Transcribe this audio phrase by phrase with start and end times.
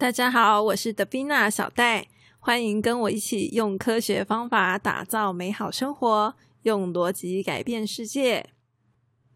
[0.00, 2.06] 大家好，我是德比娜小戴，
[2.38, 8.46] 欢迎跟我一起用科学方法打造美好生活，用逻辑改变世界。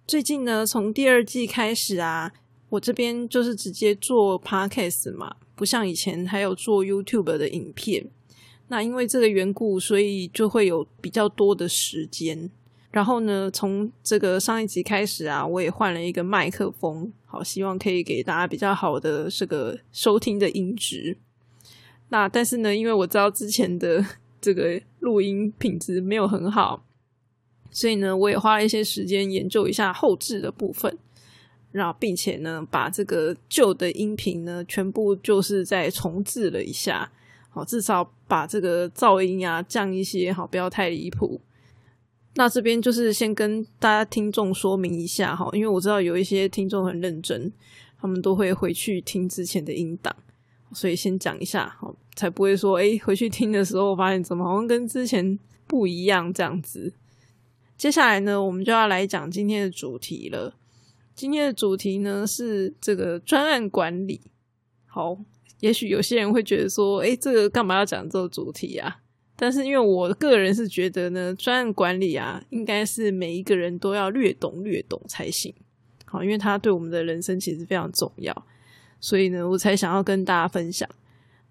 [0.07, 2.33] 最近呢，从第二季开始啊，
[2.69, 8.09] 我这边就是直接做 podcast 嘛，不像以前还有做 YouTube 的影片。
[8.69, 12.49] 那因为这个缘故，所以就会有比较多的时间。
[12.93, 21.17] 然后呢，从这个上一集开始啊，我也换了一个麦克风，好，希望可以给大家比较好的这个收听的音质。
[22.11, 24.05] 那但是呢，因为我知道之前的
[24.43, 26.85] 这个录音品质没有很好，
[27.71, 30.99] 所以呢，我也花了一些时间研究一下后置的部分，
[31.71, 37.11] 然后并且呢，把这个旧的音频呢，全部就是再重置了一下，
[37.49, 41.41] 好，至少把这个噪音啊降一些，好，不要太离谱。
[42.35, 47.53] 那这边就是先跟大家听众说明一下哈，因为我知道有一些听众很认真，
[48.01, 50.17] 他们都会回去听之前的音档，
[50.73, 56.95] 所以先讲一下，好，才不会说哎回去听的时候发现怎么好像跟之前不一样这样子。
[57.77, 60.57] 接下来呢，我们就要来讲今天的主题了。
[61.15, 64.23] 今天的主题呢是这个专案管理。
[64.87, 65.19] 好，
[65.61, 69.02] 也许有些人会觉得说，哎，这个干嘛要讲这个主题啊？
[69.35, 75.53] 但是因为我个人是觉得呢，专案管理啊，应该是每一个人都要略懂略懂才行。
[76.05, 78.47] 好，因为它对我们的人生其实非常重要，
[79.01, 80.89] 所以呢，我才想要跟大家分享。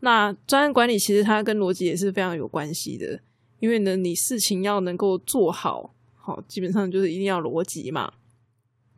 [0.02, 3.20] 那专案管理其实它跟逻辑也是非常有关系的，
[3.60, 8.14] 因为呢，你事情要能够做好，好，基本上就是一定要逻辑嘛。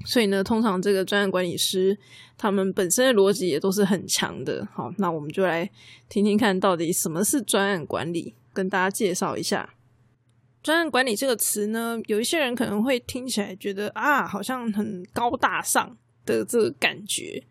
[0.05, 1.97] 所以呢，通常这个专案管理师
[2.37, 4.67] 他们本身的逻辑也都是很强的。
[4.73, 5.69] 好，那我们就来
[6.09, 8.35] 听听看到底什么是专案管理。
[8.53, 9.73] 跟大家介绍一下
[10.63, 17.43] “专案管理”这个词呢，有一些人可能会听起来觉得啊，好像很高大上的这个感觉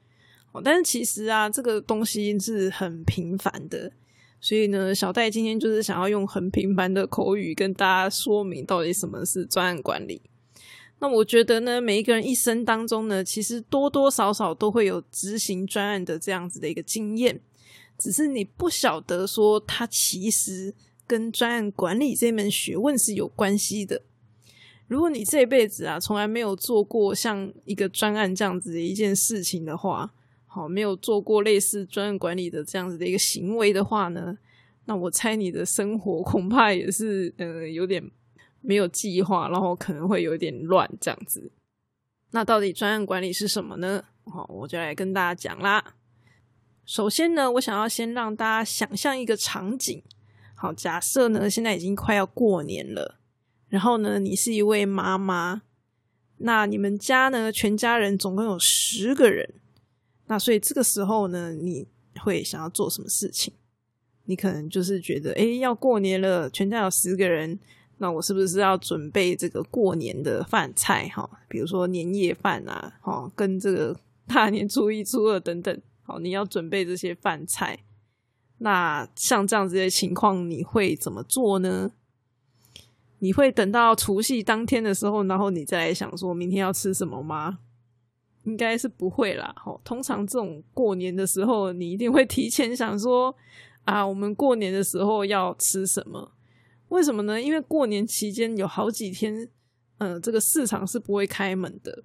[0.53, 0.63] 哦。
[0.65, 3.93] 但是其实啊，这个东西是很平凡的。
[4.41, 10.23] 所以呢，小戴今天就是想要用很平凡的口语跟大家说明到底什么是专案管理。
[10.99, 17.41] 那我觉得呢，每一个人一生当中呢，其实多多少少都会有执行专案的这样子的一个经验，
[17.99, 20.75] 只是你不晓得说它其实。
[21.13, 24.01] 跟专案管理这门学问是有关系的。
[24.87, 30.11] 如果你这辈子啊从来没有做过像一个专案这样子的一件事情的话，
[30.47, 34.39] 好，没有做过类似专案管理的这样子的一个行为的话呢，
[34.87, 38.03] 那我猜你的生活恐怕也是呃有点
[38.63, 41.53] 没有计划，然后可能会有点乱这样子。
[42.31, 44.03] 那到底专案管理是什么呢？
[44.25, 45.95] 好，我就来跟大家讲啦。
[46.87, 50.03] 首先呢，我想要先让大家想象一个场景。
[50.63, 53.19] 好，假设呢，现在已经快要过年了，
[53.69, 55.63] 然后呢，你是一位妈妈，
[56.37, 59.55] 那你们家呢，全家人总共有十个人，
[60.27, 61.89] 那所以这个时候呢，你
[62.21, 63.53] 会想要做什么事情？
[64.27, 67.59] 你可能就是觉得，哎，要过年了，全家有十个人，
[67.99, 71.09] 那我是不是要准备这个过年的饭菜？
[71.09, 73.99] 哈，比如说年夜饭啊，哈，跟这个
[74.29, 77.81] 大年初一、初二等等，好，你要准备这些饭菜。
[78.65, 81.91] 那像这样子的情况，你会怎么做呢？
[83.19, 87.59] 你会等到除夕当天的时候，然后你再来想说明天要吃什么吗？
[88.45, 89.53] 应该是不会啦。
[89.57, 93.35] 吼，通常这种过年的时候，你一定会提前想说
[93.85, 96.33] 啊，我们过年的时候要吃什么？
[96.89, 97.43] 为什么呢？
[97.43, 99.49] 因为过年期间有好几天，
[99.99, 102.05] 呃，这个市场是不会开门的。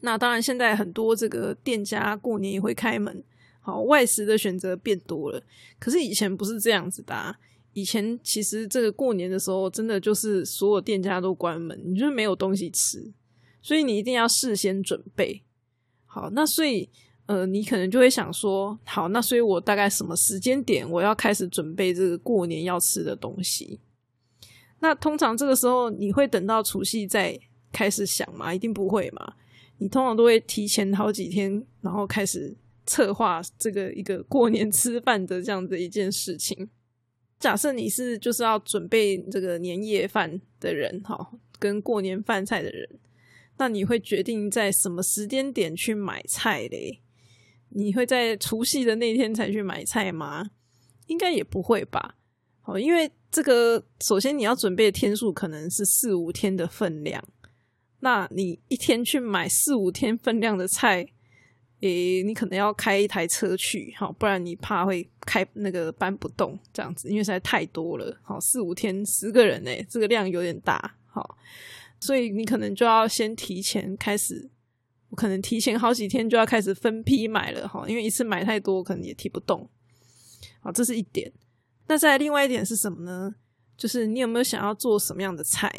[0.00, 3.24] 那当然，现在很多这个店家过年也会开门。
[3.66, 5.42] 好，外食的选择变多了，
[5.80, 7.34] 可是以前不是这样子的。
[7.72, 13.12] 以前其实这个过年的时候，真的就是所有店家都关门，你就没有东西吃，
[13.60, 15.42] 所以你一定要事先准备
[16.04, 16.30] 好。
[16.30, 16.88] 那所以，
[17.26, 23.80] 呃，你可能就会想说，好，那所以我大概什么时间点我要开始准备这个过年要吃的东西？
[24.78, 27.36] 那通常这个时候你会等到除夕再
[27.72, 28.54] 开始想吗？
[28.54, 29.34] 一定不会嘛。
[29.78, 32.56] 你通常都会提前好几天，然后开始。
[32.86, 36.70] 策划这个一个过年吃饭的这样的一件事情。
[37.38, 42.88] 假设你是就是要准备这个年夜饭的人，哈，跟过年饭菜的人，
[43.58, 47.02] 那你会决定在什么时间点去买菜嘞？
[47.68, 50.50] 你会在除夕的那天才去买菜吗？
[51.08, 52.16] 应该也不会吧。
[52.62, 57.22] 好，因为这个首先你要准备天数可能是四五天的分量，
[58.00, 61.08] 那你一天去买四五天分量的菜。
[61.80, 71.36] 诶，你可能要开一台车去，好，不然你怕会开那个搬不动这样子，因为实在太多了，好，四五天十个人诶，这个量有点大，好，
[72.00, 74.50] 所以你可能就要先提前开始
[75.10, 79.68] 我可能提前好几天就要开始分批买了哈，因为一次买太多可能也提不动。
[80.60, 81.32] 好，这是一点。
[81.86, 83.36] 那再另外一点是什么呢？
[83.76, 85.70] 就是你有没有想要做什么样的菜？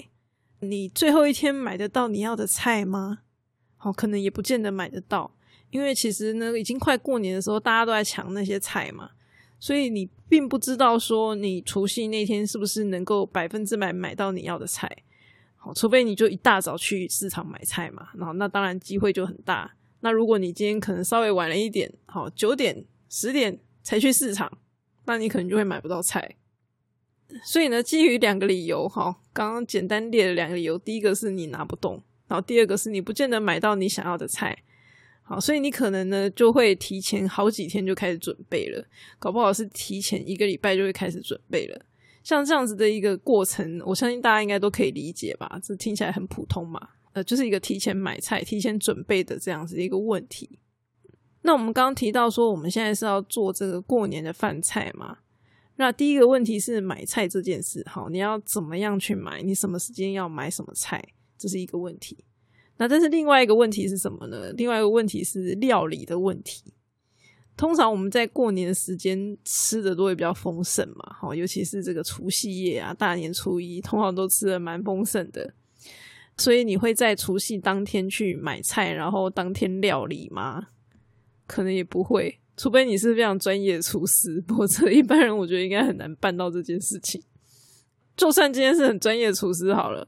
[0.62, 3.20] 你最后一天买得到你要的菜吗？
[3.76, 5.36] 好，可能也不见得买得到，
[5.70, 9.10] 因为其实呢，已经快过年的时候，大家都在抢那些菜嘛，
[9.60, 14.90] 所以你并不知道说你除夕那天是不是能够百分之百买到你要的菜。
[15.56, 19.74] 好，除非你就一大早去市场买菜嘛，然后那当然机会就很大。
[20.02, 24.52] 那如果你今天可能稍微晚了一点，好，九点、十点才去市场，
[25.06, 26.36] 那你可能就会买不到菜。
[27.44, 30.78] 所以呢，基于两个理由，哈，刚刚简单列了两个理由。
[30.78, 34.64] 第一个是你拿不动，然后第二个是你不见得买到你想要的菜。
[35.30, 38.82] 好，所以你可能呢就会提前好几天就开始准备了，
[39.20, 41.86] 搞不好是提前一个礼拜就会开始准备了。
[42.24, 45.60] 像这样子的一个过程，我相信大家应该都可以理解吧？
[45.62, 46.80] 这听起来很普通嘛，
[47.12, 50.60] 呃，就是一个提前买菜、提前准备的这样子一个问题。
[51.42, 55.18] 那我们刚刚提到说，我们现在是要做这个过年的饭菜嘛？
[55.76, 59.42] 那第一个问题是买菜这件事，好，你要怎么样去买？
[59.42, 61.04] 你什么时间要买什么菜，
[61.38, 62.26] 这是一个问题。
[62.78, 64.52] 那但是另外一个问题是什么呢？
[64.54, 66.74] 另外一个问题是料理的问题。
[67.56, 75.52] 通常我们在过年时间吃的都会比较丰盛嘛，好，尤其是这个除夕夜啊，大年初一，通常都吃的蛮丰盛的。
[76.38, 80.68] 所以你会在除夕当天去买菜，然后当天料理吗？
[81.48, 82.40] 可能也不会。
[82.56, 87.20] 除非你是非常专业的厨师，否则一般人我觉得应该很难办到这件事情。
[88.16, 90.08] 就算今天是很专业的厨师好了，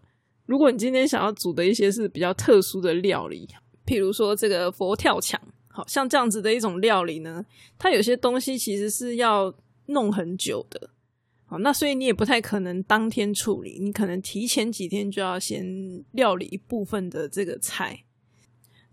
[0.49, 3.47] 如果你今天想要煮的一些是比较特殊的料理，
[3.85, 7.45] 譬如说这个佛跳墙，好像这样子的一种料理呢，
[7.77, 9.53] 它有些东西其实是要
[9.85, 10.89] 弄很久的。
[11.45, 18.05] 好，那所以你也不太可能当天处理，你可能提前几天就要先料理一部分的这个菜。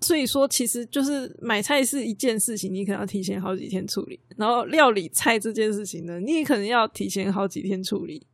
[0.02, 8.26] 所以说，其实就是买菜是一件事情，你可能要提前好几天处理；然后料理菜这件事情呢，你也可能要提前好几天处理。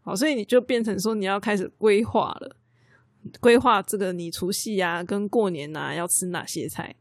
[0.00, 2.56] 好，所以你就变成说，你要开始规划了，
[3.40, 6.94] 规划这个你除夕啊跟过年啊要吃哪些菜。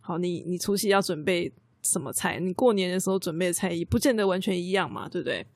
[0.00, 1.52] 好，你你除夕要准备
[1.82, 2.38] 什么菜？
[2.38, 5.46] 你过年的时候准备的菜也不见得完全一样嘛，对不对？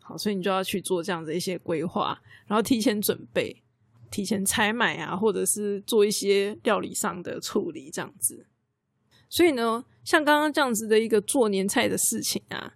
[0.00, 3.62] 好，所以你就要去做这样的一些规划，然后提前准备。
[4.10, 8.46] 提前采买啊，或者是做一些料理上的处理，这样子。
[9.28, 12.72] 所以呢，像刚刚这样子的一个做年菜的事情啊，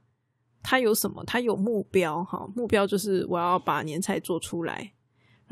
[0.63, 1.25] 它有什么？
[1.25, 4.93] 它有目标哈，目标就是我要把年菜做出来。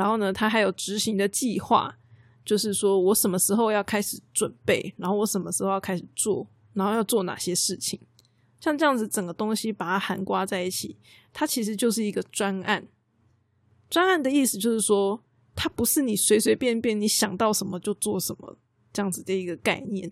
[0.01, 1.95] 然后呢，它还有执行的计划，
[2.43, 8.01] 就是说我什么时候要开始准备，然后我什么时候要开始做，然后要做哪些事情。
[8.61, 10.97] 像这样子，整个东西把它含挂在一起，
[11.35, 12.89] 它其实就是一个专案。
[13.91, 15.23] 专案的意思就是说。
[15.63, 18.57] 它不是你随随便便你想到什么就做什么
[18.95, 20.11] 这样子的一个概念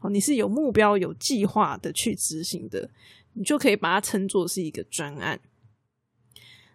[0.00, 2.90] 哦，你是有目标、有计划的去执行的，
[3.34, 5.38] 你就可以把它称作是一个专案。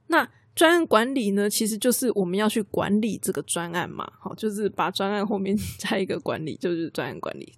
[0.07, 7.53] 那专案管理呢，其实就是我们要去管理这个专案嘛，好，就是把专案后面加一个管理，就是专案管理。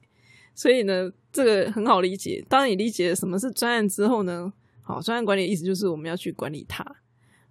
[0.54, 2.44] 所以呢，这个很好理解。
[2.48, 6.86] 当你理解什么是专案之后呢，好，专案管理意思就是我们要去管理它。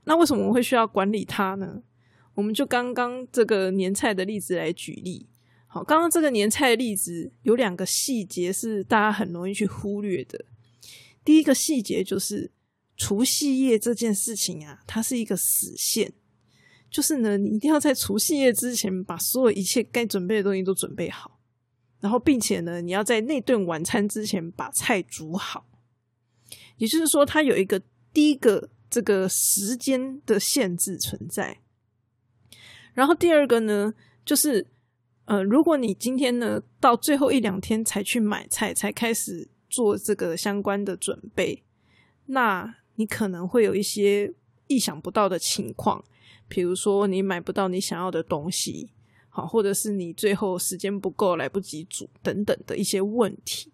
[0.04, 1.82] 那为什么我们会需要管理它呢？
[2.34, 5.28] 我们就刚刚这个年菜的例子来举例，
[5.66, 10.46] 好，刚刚这个年菜的例子有两个细节是大家很容易去忽略的。
[11.24, 12.50] 第一个细节就是
[12.96, 16.12] 除夕夜这件事情啊，它是一个死线，
[16.90, 21.40] 就是呢，你一定要在除夕夜之前把所有一切该准备的东西都准备好，
[22.00, 25.66] 然后并且呢，你要在那顿晚餐之前把菜煮好。
[26.76, 27.80] 也就是说，它有一个
[28.12, 31.58] 第一个这个时间的限制存在。
[32.92, 34.66] 然后第二个呢，就是
[35.24, 41.64] 呃，如果你今天呢到最后一两天才去买菜，才开始做这个相关的准备，
[42.26, 44.32] 那你可能会有一些
[44.66, 46.04] 意想不到的情况，
[46.48, 48.90] 比如说你买不到你想要的东西，
[49.28, 53.72] 好，或者是你最后时间不够来不及煮等等的一些问题，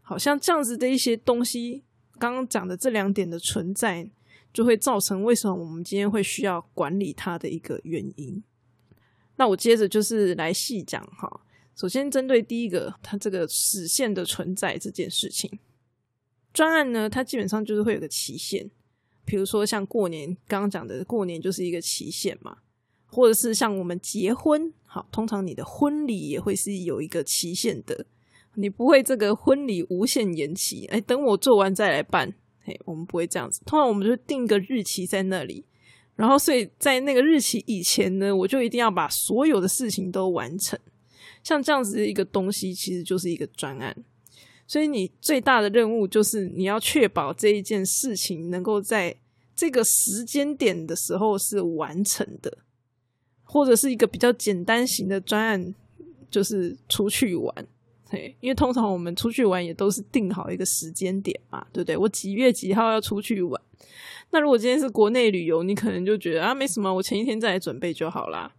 [0.00, 1.84] 好像这样子的一些东西，
[2.18, 4.10] 刚刚讲的这两点的存在。
[4.52, 8.44] 就会造成为什么我们今天会需要管理它的一个原因。
[9.36, 11.40] 那我接着就是来细讲哈。
[11.74, 15.58] 首先针对第一个，它这个实现的存在这件事情，
[16.52, 18.70] 专案呢，它基本上就是会有个期限。
[19.24, 22.56] 比如说像过年，刚刚讲的过年就是一个期限嘛，
[23.06, 28.06] 或者是像我们结婚，好，通常你的婚礼也会是有一个期限的，
[28.56, 32.34] 你不会这个婚礼无限延期，哎，等我做完再来办。
[32.64, 33.60] 嘿，我们不会这样子。
[33.64, 35.64] 通常我们就定个日期在那里，
[36.16, 40.78] 然后所以在那个日期以前呢，我就一定要把所有的事情都完成。
[41.42, 44.04] 像这样子的一个东西，其实就是一个专案。
[44.66, 49.14] 所以你最大的任务就是你要确保这一件事情能够在
[49.54, 52.58] 这个时间点的时候是完成的，
[53.44, 55.74] 或者是一个比较简单型的专案，
[56.30, 57.66] 就是出去玩。
[58.10, 61.96] 对，因为通常我们出去玩也都是定好一个时间点嘛，对不对？
[61.96, 63.60] 我几月几号要出去玩？
[64.30, 68.54] 那如果今天是国内旅游，你可能就觉得啊，没什么，我前一天再来准备就好啦。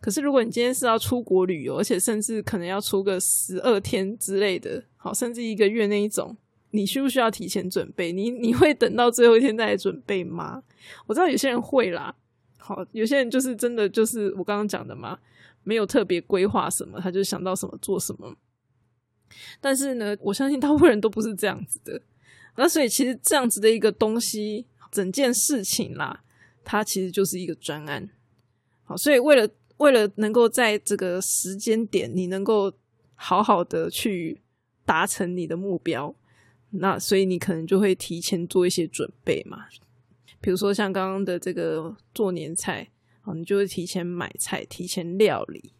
[0.00, 6.36] 可是如果你今天是要出国旅游，而且甚至可能要出个十二天之类的，好，甚至一个月那一种，
[6.70, 8.12] 你需不需要提前准备？
[8.12, 10.62] 你你会等到最后一天再来准备吗？
[11.06, 12.14] 我知道有些人会啦，
[12.58, 15.18] 好，有些人就是真的就是我刚刚讲的嘛，
[15.62, 18.34] 没有特别规划什么，他就想到什么做什么。
[19.60, 22.00] 但是呢，我相信大部分人都不是这样子的。
[22.56, 26.24] 那所以其实这样子的一个东西，整件事情啦，
[26.64, 28.10] 它其实就是一个专案。
[28.82, 29.48] 好，所以为了
[29.80, 32.70] 为了能够在这个时间点，你能够
[33.14, 34.42] 好好的去
[34.84, 36.14] 达成你的目标，
[36.70, 39.64] 那所以你可能就会提前做一些准备嘛。
[40.42, 42.90] 比如说像刚刚的这个做年菜，
[43.22, 45.72] 啊，你就会提前买菜，提前料理。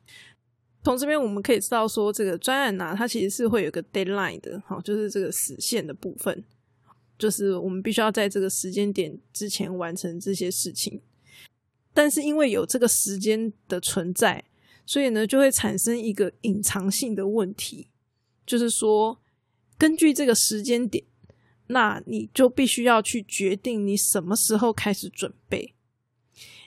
[0.83, 6.43] 从这边我们可以知道，说这个专案呢，它其实是会有个 deadline 的，好，就是这个死线的部分，
[7.19, 11.03] 就是我们必须要在这个时间点之前完成这些事情。
[12.01, 14.43] 但是因为有这个时间的存在，
[14.87, 17.91] 所以呢，就会产生一个隐藏性的问题，
[18.47, 19.21] 就是说，
[19.77, 21.05] 根据这个时间点，
[21.67, 25.75] 那你就必须要去决定你什么时候开始准备。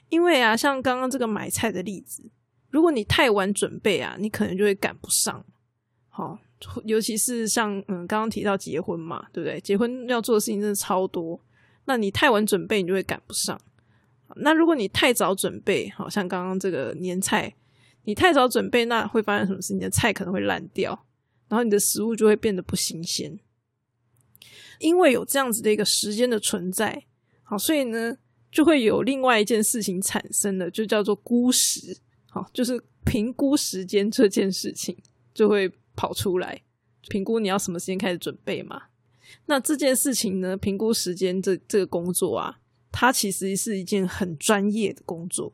[0.10, 2.30] 因为啊，像刚刚这个买菜的例子。
[2.70, 5.44] 如果你太晚准备啊，你可能就会赶不上。
[6.10, 6.38] 好，
[6.86, 9.60] 尤其是像嗯，刚刚提到结婚嘛，对不对？
[9.62, 11.42] 结婚要做的事情真的超多，
[11.86, 13.60] 那你太晚准备，你就会赶不上。
[14.38, 17.56] 那如果你太早准备，好像刚刚这个年菜，
[18.04, 19.74] 你太早准备，那会发生什么事？
[19.74, 21.06] 你的菜可能会烂掉，
[21.48, 23.40] 然后你的食物就会变得不新鲜。
[24.80, 27.06] 因为有这样子的一个时间的存在，
[27.44, 28.18] 好，所以呢，
[28.52, 31.98] 就会有另外一件事情产生了，就叫做估时。
[32.30, 34.98] 好，就是评估时间这件事情
[35.34, 36.64] 就会跑出来，
[37.08, 38.82] 评估你要什么时间开始准备嘛？
[39.46, 42.60] 那这件事情呢，评估时间这这个工作啊，
[42.94, 45.52] 它其实是一件很专业的工作，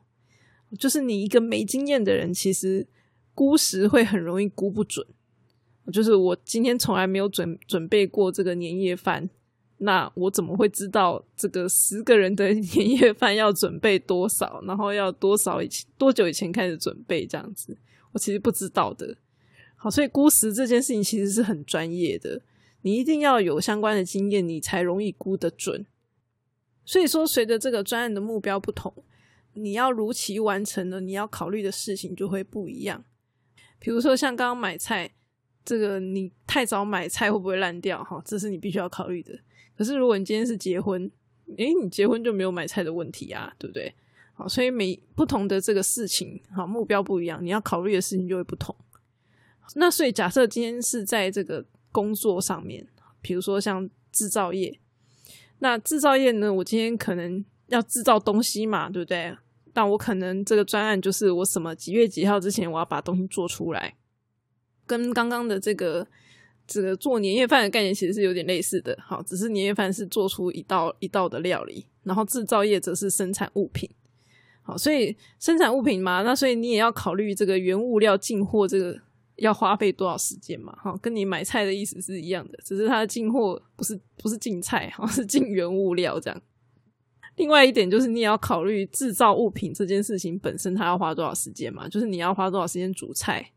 [0.78, 2.86] 就是你一个没经验的人，其实
[3.34, 5.04] 估时会很容易估不准。
[5.90, 9.28] 就是我今天从来没有准准备过这个年夜饭。
[9.78, 14.62] 那我怎么会知道这个十个人的 年夜饭要准备多少？
[14.66, 17.74] 然后要多少以前多久以前开始准备这样子？
[18.12, 19.16] 我其实不知道的。
[19.76, 22.42] 好，所以估时这件事情其实是很专业的，
[22.82, 25.86] 你一定要有相关的经验，你才容易估得准。
[26.90, 28.92] 所以说，随着这个专案的目标不同，
[29.52, 33.04] 你要如期完成了，你要考虑的事情就会不一样。
[33.78, 35.08] 比如说像刚刚买菜，
[35.64, 38.02] 这个你太早买菜会不会烂掉？
[38.02, 39.38] 哈，这是你必须要考虑的。
[39.78, 41.08] 可是，如果你今天是结婚，
[41.58, 43.94] 诶，你结婚就没有买菜的问题啊，对不对？
[44.32, 48.74] 好，所以每不同的这个事情，好目标不一样，你要考虑的事情就会不同。
[49.76, 52.84] 那所以，假设今天是在这个工作上面，
[53.20, 54.79] 比如说像制造业，
[55.60, 59.34] 那制造业呢，我今天可能要制造东西嘛，对不对？
[59.72, 63.94] 但我可能这个专案就是我什么几月几号之前我要把东西做出来，
[64.86, 66.06] 跟刚刚的这个。
[66.72, 73.90] 这个做年夜饭的概念其实是有点类似的，好，只是年夜饭是做出一道一道的料理，然后制造业则是生产物品，
[74.62, 78.96] 好，所以生产物品嘛，那所以你也要考虑这个原物料进货这个
[79.40, 86.42] 要花费多少时间嘛，哈，跟你买菜的意思是一样的，只是它进货不是不是进菜，哈，是进原物料这样。
[87.36, 93.52] 另外一点就是你也要考虑制造物品这件事情本身它要花多少时间嘛，就是你要花多少时间煮菜。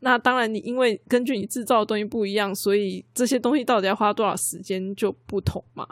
[0.00, 5.86] 那当然，你因为根据你制造的东西不一样，所以这些东西到底要花多少时间就不同嘛。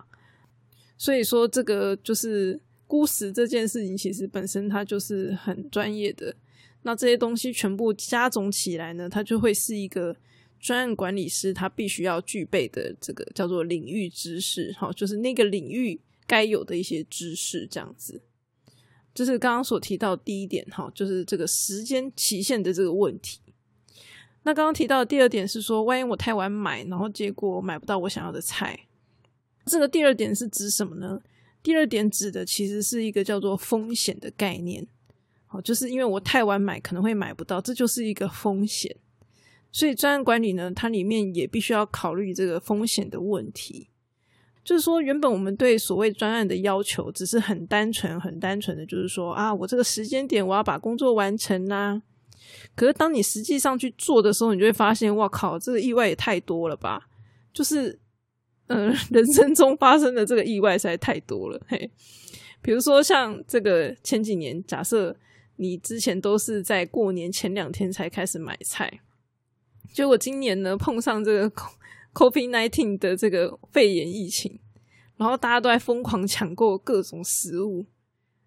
[0.96, 6.34] 所以说，这个就是估时这件事情，其实本身它就是很专业的。
[6.82, 10.16] 那这些东西全部加总起来呢，它就会是一个
[10.58, 18.22] 专案管理师他必须要具备的这个叫做领域知识，好，就是那个领域该有的一些知识，这样子。
[19.14, 23.40] 就是刚刚所提到第一点，哈，就是这个时间期限的这个问题。
[24.44, 28.86] 那刚刚提到的第二点是说，万一我太晚买，然后结果买不到我想要的菜，
[29.66, 31.20] 这个第二点是指什么呢？
[31.62, 34.86] 第二点指的其实是一个叫做风险的概念。
[35.48, 38.94] 好，就是因为我太晚买，可能会买不到，这就是一个风险。
[39.72, 43.88] 所以专案管理呢，它里面也必须要考虑这个风险的问题。
[44.62, 52.02] 就是说，原本我们对所谓专案的要求，只是很单纯、很单纯的，就是说啊，我这个时间点我要把工作完成呐。
[52.74, 57.08] 可是当你实际上去做的时候，你就会发现，哇靠，这个意外也太多了吧！
[57.52, 57.98] 就是，
[58.66, 61.60] 嗯，人生中发生的这个意外实在太多了。
[61.66, 61.90] 嘿，
[62.60, 65.16] 比如说像这个前几年，假设
[65.58, 69.00] 你之前都是在过年前两天才开始买菜，
[69.92, 71.50] 结果今年呢碰上这个
[72.14, 74.60] COVID nineteen 的这个肺炎疫情，
[75.16, 77.86] 然后大家都在疯狂抢购各种食物。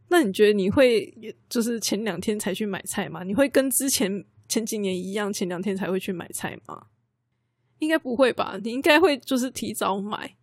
[0.08, 1.13] 那你觉得你会
[1.50, 3.24] 就是前两天才去买菜吗？
[3.24, 6.88] 你会跟之前前几年一样，前两天才会去买菜吗？
[7.80, 8.58] 应该不会吧？
[8.63, 10.36] 你应该会就是提早买，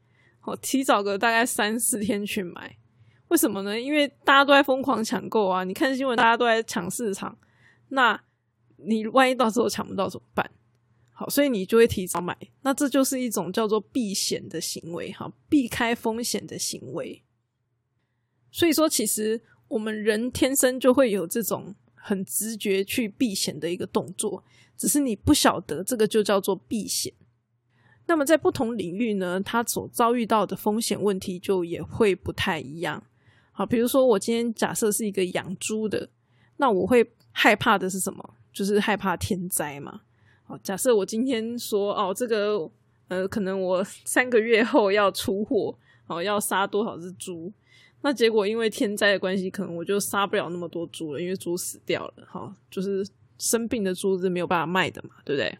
[0.45, 2.77] 哦，提早个大概三四天去买。
[3.29, 3.81] 为什么呢？
[3.81, 5.65] 因为大家都在疯狂抢购啊！
[5.65, 7.39] 你看新闻，大家都在抢市场，
[7.89, 8.21] 那
[8.77, 10.51] 你万一到时候抢不到怎么办？
[11.13, 12.37] 好，所以你就会提早买。
[12.63, 17.23] 那这就是一种叫做避险的行为，哈，避开风险的行为。
[18.51, 19.43] 所以说，其实。
[19.69, 24.43] 我们人天生就会有这种很直觉去避险的一个动作，
[24.79, 27.13] 只是你不晓得这个就叫做避险。
[28.07, 33.05] 那么在不同领域呢，他所遭遇到的风险问题就也会不太一样。
[33.59, 36.09] 好，比如说我今天假设是一个养猪的，
[36.59, 38.35] 那我会害怕的是什么？
[38.53, 40.03] 就是害怕天灾嘛。
[40.45, 42.71] 好，假设我今天说哦，这个
[43.09, 47.53] 呃，可能我 三个月后要出货，哦，要杀多少只猪？
[48.03, 53.05] 那结果因为天灾的关系，可能我就杀不了那么多猪了，因为猪死掉了，哈，就是
[53.41, 55.59] 生病的猪是没有办法卖的嘛，对不对？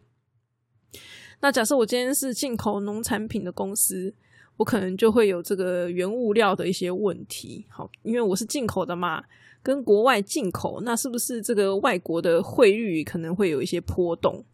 [1.41, 4.15] 那假设我今天是进口农产品的公司，
[4.59, 9.25] 我可能就会有这个原物料的一些问题，好，因为我是进口的嘛，
[9.63, 14.45] 跟国外进口，那是不是这个外国的汇率可能会有一些波动？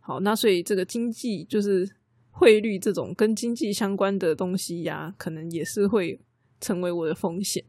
[0.00, 1.88] 好，那所以这个经济就是
[2.30, 6.20] 汇率这种跟经济相关的东西呀，可能也是会。
[6.62, 7.64] 成为我的风险。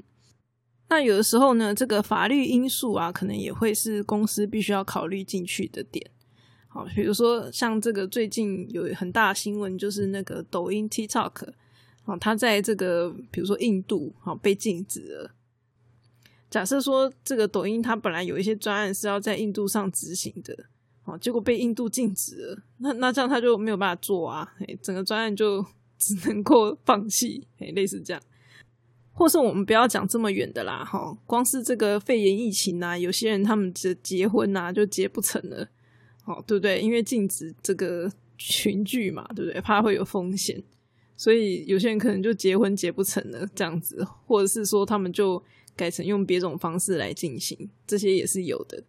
[0.87, 6.11] 那有的时候呢，这个法律因素啊，可能也会是公司必须要考虑进去的点。
[6.67, 11.53] 好，比如说像这个最近有很大新闻，就是那个抖音 TikTok，
[12.03, 15.31] 好，它在这个比如说印度好被禁止了。
[16.49, 20.55] 假设说这个抖音它本来有一些专案是要在印度上执行的，
[21.01, 25.65] 好，结果被印度禁止了，那那这样他就没有办法做啊，整个专案就
[25.97, 28.21] 只能够放弃，哎，类似这样。
[29.15, 35.69] 或是我们不要讲这么远的啦，哈，光是这个肺炎疫情啊，有些人他们结结婚啊就结不成了，
[36.25, 36.81] 哦，对不对？
[36.81, 39.61] 因为禁止这个群聚嘛，对不对？
[39.61, 40.61] 怕会有风险，
[41.15, 45.41] 所以有些人可能就结婚结不成了这样子，或者是说他们就
[45.75, 48.83] 改成用别种方式来进行，这些也是有的。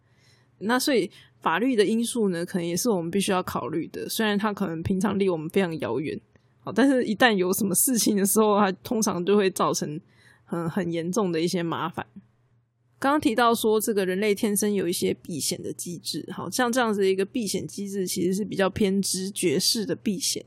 [0.59, 1.11] 那所以
[1.41, 6.21] 法律的因素呢，可能也是我们必须要考虑的，虽然它可能平常离我们非常遥远，
[6.61, 10.01] 好，但是一旦有什么事情的时候，它通常就会造成。
[10.47, 12.07] 很很严重的一些麻烦。
[12.99, 20.45] 刚刚提到说，这个人类天生有一些避险的机制，好像这样子一个避险机制，其实是比较偏直觉式的避险。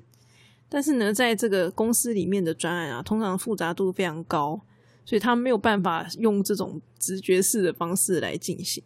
[0.69, 4.61] 但是呢，在这个公司里面的专案啊，通常复杂度非常高，
[5.05, 8.83] 所以他没有办法用这种直觉式的方式来进行。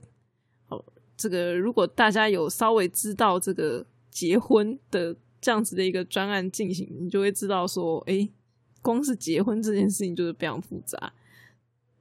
[0.68, 0.84] 好，
[1.18, 8.30] 这个如果大家有稍微知道这个结婚的这样子的一个专案进行，你就会知道说，哎。
[8.84, 11.14] 光是结婚这件事情就是非常复杂。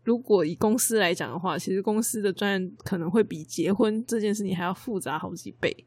[0.03, 5.85] 如果以公司来讲的话，其实公司的专案可能会比结婚这件事情还要复杂好几倍。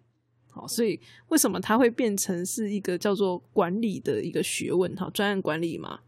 [0.54, 4.94] 好，所以为什么它会变成是一个叫做管理的一个学问？
[4.96, 6.00] 哈，专案管理嘛。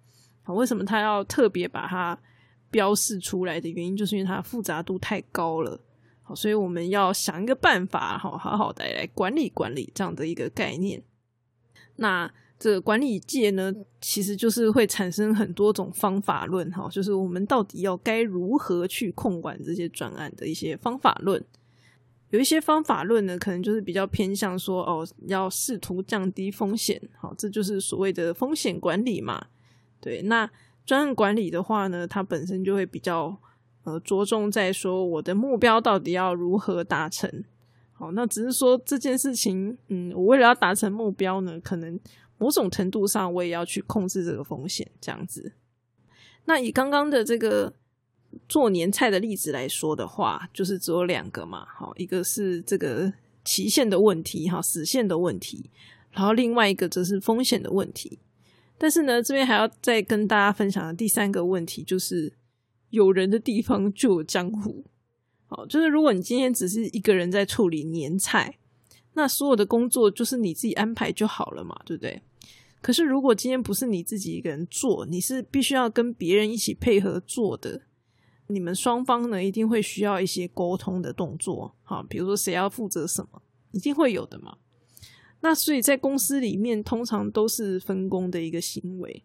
[0.43, 2.17] 好，为什么它要特别把它
[2.69, 5.81] 标示出来的原因，就是因为它复杂度太高了。
[6.21, 11.03] 好，所以我们要想一个办法，好好好的来管理管理这样的一个概念。
[11.95, 12.31] 那。
[12.57, 21.43] 这管理界呢，其实就是会产生很多种方法论，哈，就是我们到底要该如何去控管这些专案的一些方法论。
[22.29, 29.47] 有一些方法论呢，可能就是比较偏向说，哦，要试图降低风险，好，这就是所谓的风险管理嘛。
[29.99, 30.49] 对，那
[30.85, 33.37] 专案管理的话呢，它本身就会比较
[33.83, 37.43] 呃着重在说，我的目标到底要如何达成。
[37.93, 41.99] 好，那只是说这件事情，嗯，我为了要达成目标呢，可能。
[42.37, 45.53] 某种程度上，我也要去控制这个风险，这样子。
[46.43, 47.71] 那以刚刚的这个
[48.47, 53.11] 做年菜的例子来说的话，就是只有两个嘛，好，一个是这个
[53.43, 55.69] 期限的问题，哈，死线的问题，
[56.11, 58.19] 然后另外一个则是风险的问题。
[58.77, 62.33] 但是呢，这边还要再跟大家分享的第三个问题，就是
[62.89, 64.83] 有人的地方就有江湖。
[65.47, 68.57] 好，就是如果你今天只是一个人在处理年菜。
[69.17, 72.21] 那所有的工作就是你自己安排就好了嘛，对不对？
[72.81, 77.83] 可是如果今天不是你自己一个人做，你是必须要跟别人一起配合做的，
[78.47, 84.57] 你们双方呢一定会需要一些沟通的动作，好，比如说谁要负责什么，一定会有的嘛。
[85.41, 89.23] 那所以在公司里面，通常都是分工的一个行为，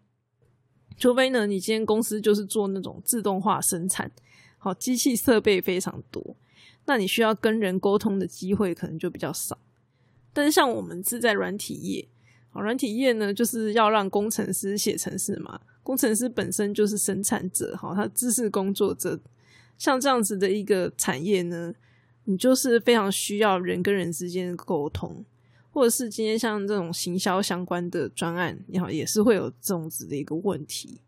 [0.97, 4.11] 除非呢，你今天公司就是做那种自动化生产，
[4.59, 6.37] 好，机器设备非常多，
[6.85, 9.57] 那你需要跟人沟通的机会可能就比较少。
[10.33, 12.09] 但是像我们是在软体业，
[12.51, 19.19] 好，软体业呢就是要让工程师写程式嘛，工程师本身就是生产者，好，他知识工作者，
[19.77, 21.75] 像这样子的一个产业呢，
[22.27, 25.25] 你就是非常需要人跟人之间的沟通。
[25.73, 31.01] 或者是今天像这种行销相关的专案，你好也是会有这种子的一个问题。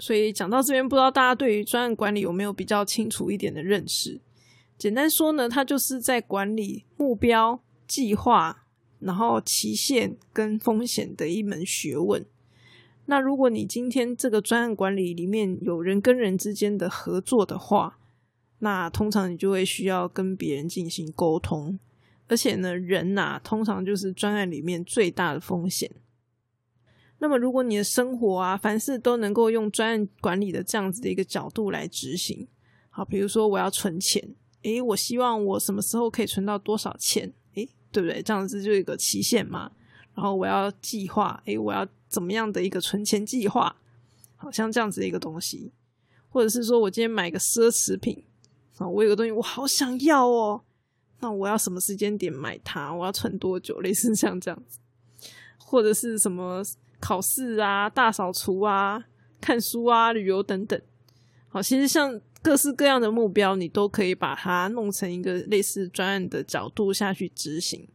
[0.00, 4.20] 所以讲到这边，不知道大家对于专案管理有没有比较清楚一点的认识？
[4.76, 8.66] 简单说呢，它就是在管理目标、计划，
[8.98, 12.26] 然后期限跟风险的一门学问。
[13.06, 17.98] 那如果你今天这个专案管理里面有人跟人之间的合作的话，
[18.60, 21.78] 那通常你就会需要跟别人进行沟通。
[22.28, 25.90] 而且呢，人呐，通常就是专案里面最大的风险。
[27.18, 32.48] 那么，如果你的生活啊，凡事都能够用专案管理的这样子的一个角度来执行，
[32.88, 38.22] 好，比如说我要存钱，诶，我希望我什么时候可以存到多少钱，诶，对不对？
[38.22, 39.70] 这样子就有一个期限嘛。
[40.14, 43.76] 然后我要计划，诶，我要怎么样的一个存钱计划？
[44.36, 45.72] 好像这样子的一个东西，
[46.28, 48.24] 或者是说我今天买个奢侈品，
[48.78, 50.62] 啊，我有个东西我好想要哦。
[51.20, 52.92] 那我要什么时间点买它？
[52.92, 53.78] 我要存多久？
[53.80, 54.80] 类似像这样子，
[55.56, 56.60] 或者是什么
[56.98, 59.04] 考试啊、大扫除啊、
[59.40, 60.80] 看书啊、旅游等等。
[61.48, 67.86] 好，其实像各式各样的目标，你都可以把它弄成一个类似专案的角度下去执行。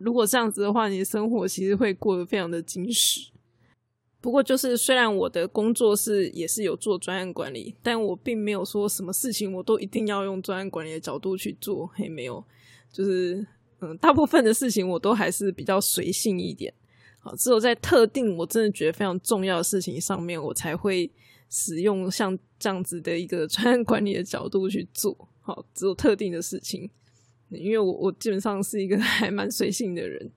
[0.00, 3.30] 如果这样子的话，你的生活其实会过得非常的精实。
[4.20, 12.44] 不过，就是虽然我的工作是也是有做专案管理，但我并没有说什么事情我都一定要用专案管理的角度去做，也没有。
[12.92, 13.46] 就是
[13.80, 16.72] 嗯，大部分的事情我都还是比较随性一点。
[17.20, 21.10] 好，只有在特定我真的觉得非常重要的事情上面，我才会
[21.48, 25.28] 使用像这样子的一个专案管理的角度去做。
[25.40, 26.90] 好，只有特定的事情，
[27.50, 30.30] 因为我我基本上是一个 还蛮随性的人。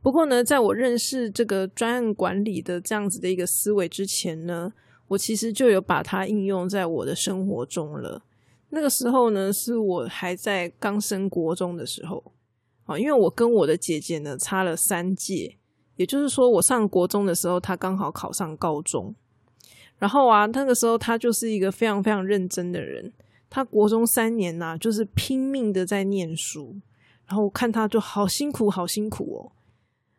[0.00, 4.72] 不过呢，在我认识这个专案管理的这样子的一个思维之前呢，
[5.08, 8.22] 我其实就有把它应用在我的生活中了。
[8.70, 12.32] 那个时候呢，是我还在刚升国中的时候
[12.84, 15.56] 啊，因为我跟我的姐姐呢差了三届，
[15.96, 19.14] 也就是说，我上国中的时候，她刚好考上高中。
[19.98, 23.12] 然后啊，那个时候她就是一个非常非常认真的人，
[23.50, 26.76] 他国中三年呐，就是拼命的在念书。
[27.26, 29.52] 然后我看他就好辛苦，好辛苦哦。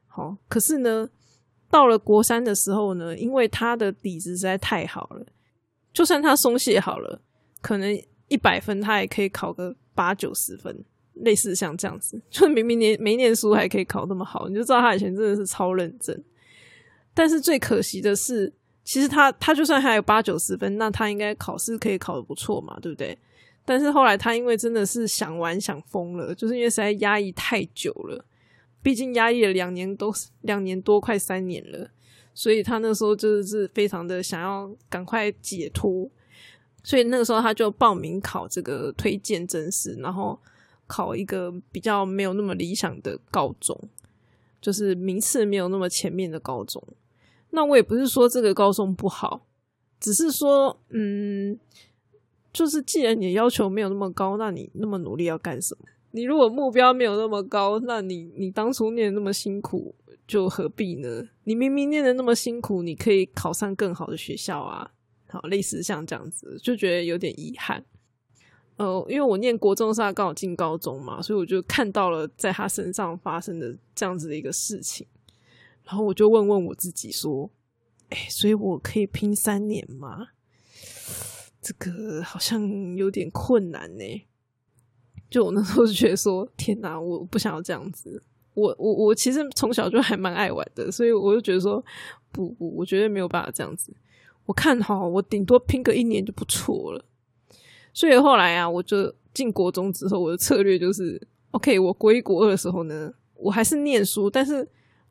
[0.06, 1.10] 好，可是呢，
[1.70, 5.26] 到了国三的时候呢，因为他的底子实在太好了，
[5.92, 7.20] 就算他松懈好了，
[7.62, 16.24] 可能一百分他也可以考个八九十分，类似像这样子， 就明明念没念书还可以考那么好，你就知道他以前真的是超认真。
[17.16, 18.54] 但是最可惜的是，
[18.90, 23.16] 其实他他就算还有八九十分，那他应该考试可以考的不错嘛，对不对？
[23.64, 28.26] 但是后来他因为真的是想玩想疯了，就是因为实在压抑太久了。
[28.82, 31.88] 毕竟压抑了两年多，两年多快三年了，
[32.34, 36.10] 所以他那时候就是非常的想要赶快解脱，
[36.84, 40.40] 所以那个时候他就报名考这个推荐真试，然后
[40.88, 43.80] 考一个比较没有那么理想的高中，
[44.60, 46.84] 就是名次没有那么前面的高中。
[47.52, 49.46] 那我也不是说这个高中不好，
[50.00, 51.60] 只是说，嗯，
[52.54, 55.86] 就是既然你的要求没有那么高，那你那么努力要干什么？
[56.12, 59.94] 你如果目标没有那么高，那你你当初念那么辛苦，
[60.28, 61.24] 就何必呢？
[61.44, 64.92] 你明明念的那么辛苦，你可以考上更好的学校啊！
[65.28, 67.86] 好，类似像这样子，就觉得有点遗憾。
[68.78, 75.06] 呃，因为我念国中时候刚好进高中嘛，所以我就看到了在他身上发生的这样子的一个事情，
[75.90, 77.50] 然后我就问问我自己说
[78.10, 80.28] ：“哎，所以我可以拼三年吗？
[81.60, 84.04] 这个好像有点困难呢。”
[85.32, 88.22] 就我那时候就觉得说，天哪，我不想要这样子。
[88.54, 91.84] 我我我其实从小就还蛮爱玩的，所以我就觉得说，
[92.32, 93.92] 不不，我绝对没有办法这样子。
[94.46, 97.04] 我看好我顶多拼个一年就不错了。
[97.94, 104.68] 所以后来啊，我就进国中之后，我的策略就是，OK，我国一国的时候呢，我还是念书，但是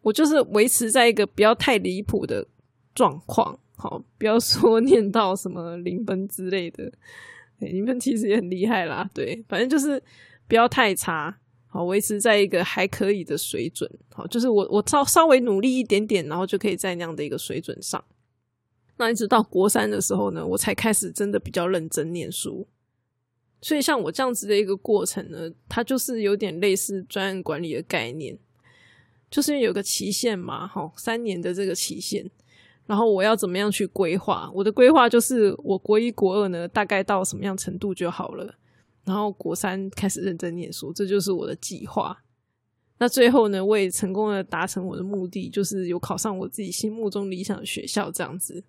[0.09, 2.47] 我就是维持在一个不要太离谱的
[2.95, 6.91] 状况，好，不要说 念到什么零分之类的。
[7.59, 10.03] 你们其实也很厉害啦，对，反正就是
[10.47, 18.03] 不要太差，好，维持在一个还可以的水准，好，就是我我稍稍微努力一点点，然后就可以在那样的一个水准上。
[18.97, 22.67] 那一直到国三的时候呢，我才开始真的比较认真念书。
[23.61, 28.39] 所以像我这样子的一个过程呢，它就是有点类似专案管理的概念，
[29.31, 32.31] 就是有个期限嘛，哈，三年的这个期限，
[32.87, 34.51] 然后我要怎么样去规划？
[34.55, 38.55] 我的规划就是我国一、国二呢，大概到什么样程度就好了，
[39.05, 42.25] 然后国三开始认真念书，这就是我的计划。
[43.01, 48.65] 那最后呢，我也成功的达成我的目的，就是有考上我自己心目中理想的学校，这样子。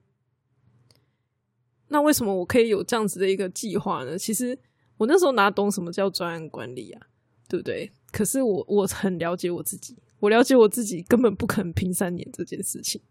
[1.87, 4.15] 那为什么我可以有这样子的一个计划呢？
[4.15, 4.59] 其实
[4.97, 7.07] 我那时候哪懂什么叫专案管理啊，
[7.47, 7.91] 对不对？
[8.11, 13.01] 可是我我很了解我自己，我了解我自己根本不可能拼三年这件事情。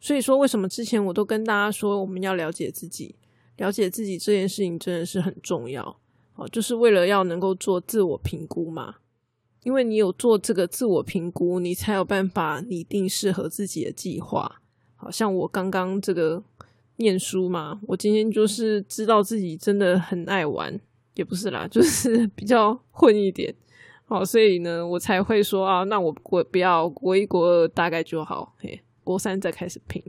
[0.00, 3.16] 所以说，为什么之前我都跟大家说，我们要了解自己，
[3.56, 6.00] 了解自己这件事情真的是很重要
[6.34, 8.96] 哦，就是为了要能够做自我评估嘛。
[9.62, 14.60] 因为你有做这个自我评估，你才有办法拟定适合自己的计划。
[14.94, 16.42] 好像我刚刚这个
[16.96, 20.78] 念书嘛，我今天就是知道自己真的很爱玩，
[21.14, 23.52] 也不是啦，就是 比较混一点。
[24.08, 30.02] 好，所以呢，我才会说啊，那我我不要国一国二大概就好，嘿，国三再开始拼。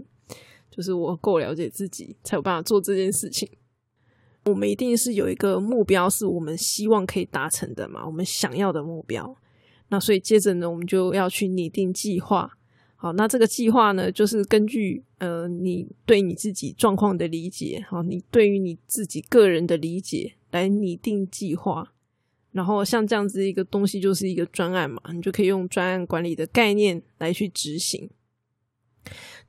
[0.69, 3.49] 就是我够了解自己，才有办法做这件事情。
[4.45, 9.35] 我们一定是有一个目标，是我们希望可以达成的嘛，我们想要的目标。
[9.89, 12.59] 那所以接着呢，我们就要去拟定计划。
[12.95, 21.93] 好，那这个计划呢，就是根据呃你对你自己状况的理解，好，你对于你自己个人的理解来拟定计划。
[22.57, 28.09] 然后像这样子一个东西，就是一个专案嘛，你就可以用专案管理的概念来去执行。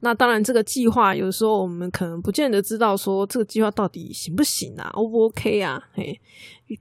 [0.00, 5.88] 那当然，这个计划有时候我们可能不见得知道说这个计划到底行不行啊，O 不 OK 啊？
[5.94, 6.20] 嘿，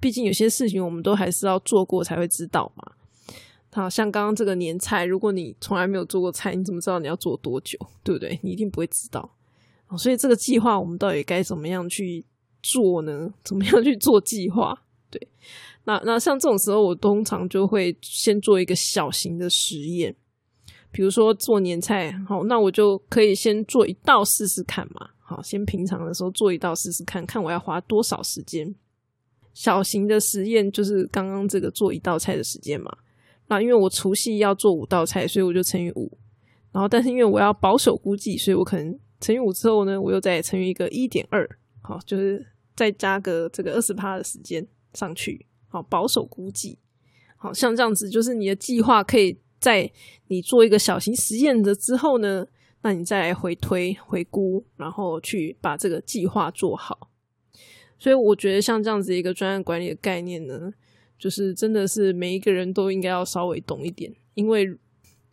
[0.02, 2.92] 毕竟有些事情我们都还是要做过才会知道嘛。
[3.72, 7.78] 好像刚刚这个年菜，如果你从来没有做过菜，你怎么知道你要做多久？
[8.04, 8.38] 对不对？
[8.44, 9.32] 你一定不会知道。
[9.98, 12.26] 所以这个计划我们到底该怎么样去
[12.62, 13.34] 做呢？
[13.44, 14.84] 怎么样去做计划？
[15.10, 15.28] 对，
[15.88, 20.14] 那那像这种时候，我通常就会先做一个小型的实验，
[20.92, 25.12] 比如说做年菜，好，那我就可以先做一道试试看嘛。
[25.20, 28.76] 好，先平常的时候做一道试试看看我要花多少时间。
[29.54, 32.96] 小型的实验就是刚刚这个做一道菜的时间嘛。
[33.48, 36.12] 那因为我除夕要做五道菜，所以我就乘以五。
[36.74, 41.50] 然后，但是因为我要保守估计，所以我可能乘以五之后呢，我又再乘以一个一点二，
[41.82, 42.46] 好，就是
[42.76, 46.78] 再加个这个二十趴的时间上去，好，保守估计。
[47.36, 49.92] 好像这样子，就是你的计划可以在
[50.28, 52.46] 你做一个小型实验的之后呢，
[52.82, 57.10] 那你再来回推回估，然后去把这个计划做好。
[58.00, 60.74] 所以我觉得像这样子一个专案管理的概念呢。
[61.20, 64.78] 就是真的是每一个人都应该要稍微懂一点，因为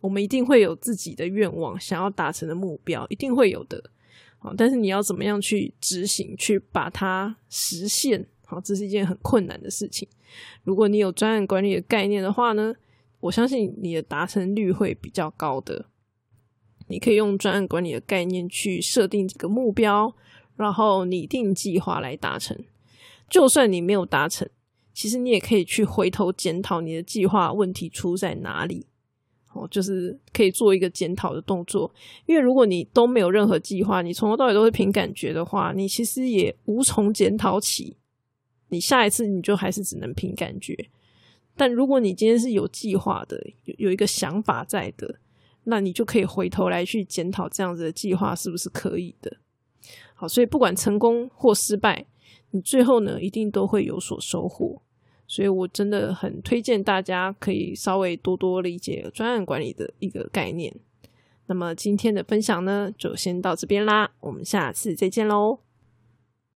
[0.01, 3.91] 我们一定会有自己的愿望，想要达成的目标，一定会有的。
[4.39, 8.27] 好，但是你要怎么样去执行，去把它实现？
[8.45, 10.09] 好，这是一件很困难的事情。
[10.63, 12.75] 如果你有专案管理的概念的话呢，
[13.21, 15.87] 我相信你的达成率会比较高的。
[16.89, 20.15] 你可以用专案管理的概念去设定这个目标，
[20.57, 22.57] 然后拟定计划来达成。
[23.31, 24.49] 就算你没有达成。
[24.93, 28.87] 其实你也可以去回头检讨你的计划问题出在哪里，
[29.53, 31.93] 哦，就是可以做一个检讨的动作。
[32.27, 37.97] 因为如果你都没有任何计划，你从头到尾都是凭感觉的话，你其实也无从检讨起。
[38.75, 40.77] 你下一次你就还是只能凭感觉。
[41.55, 45.21] 但如果你今天是有计划的，有有一个想法在的，
[45.63, 49.37] 那你就可以回头来去检讨这样子的计划是不是可以的。
[50.15, 52.07] 好，所以不管成功或失败。
[52.51, 54.81] 你最后呢，一定都会有所收获，
[55.27, 60.73] 所以我真的很推荐大家可以稍微多多理解专案管理的一个概念。
[61.47, 65.59] 那么今天的分享呢，就先到这边啦，我们下次再见喽。